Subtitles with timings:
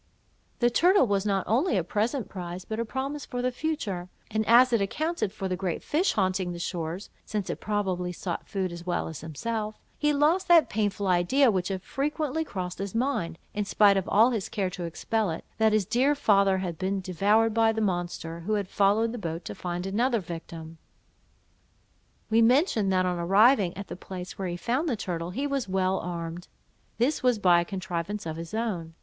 [0.61, 4.43] The turtle was not only a present prize, but a promise for the future; and
[4.47, 8.71] as it accounted for the great fish haunting the shores (since it probably sought food
[8.71, 13.37] as well as himself), he lost that painful idea which had frequently crossed his mind,
[13.53, 16.99] in spite of all his care to expel it, that his dear father had been
[16.99, 20.79] devoured by the monster, who had followed the boat to find another victim.
[22.31, 25.69] We mentioned, that on arriving at the place where he found the turtle, he was
[25.69, 26.47] well armed.
[26.97, 28.95] This was by a contrivance of his own.